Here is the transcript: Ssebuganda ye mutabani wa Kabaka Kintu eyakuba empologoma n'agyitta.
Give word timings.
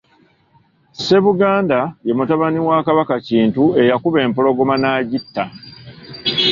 Ssebuganda 0.93 1.79
ye 2.07 2.13
mutabani 2.17 2.59
wa 2.67 2.77
Kabaka 2.87 3.15
Kintu 3.27 3.63
eyakuba 3.81 4.17
empologoma 4.25 4.75
n'agyitta. 4.79 5.43